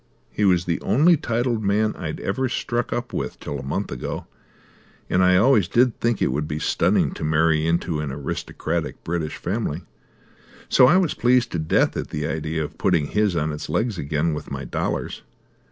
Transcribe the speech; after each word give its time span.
He 0.31 0.45
was 0.45 0.65
the 0.65 0.81
only 0.81 1.15
titled 1.15 1.63
man 1.63 1.95
I'd 1.95 2.19
ever 2.21 2.49
struck 2.49 2.91
up 2.91 3.13
till 3.39 3.59
a 3.59 3.63
month 3.63 3.91
ago, 3.91 4.25
and 5.11 5.23
I 5.23 5.37
always 5.37 5.67
did 5.67 5.99
think 5.99 6.23
it 6.23 6.31
would 6.31 6.47
be 6.47 6.57
stunning 6.57 7.11
to 7.11 7.23
marry 7.23 7.67
into 7.67 7.99
an 7.99 8.11
aristocratic 8.11 9.03
British 9.03 9.37
family, 9.37 9.83
so 10.67 10.87
I 10.87 10.97
was 10.97 11.13
pleased 11.13 11.51
to 11.51 11.59
death 11.59 11.95
at 11.95 12.07
the 12.07 12.25
idea 12.25 12.63
of 12.63 12.79
putting 12.79 13.09
his 13.09 13.35
on 13.35 13.51
its 13.51 13.69
legs 13.69 13.99
again 13.99 14.33
with 14.33 14.49
my 14.49 14.65
dollars. 14.65 15.21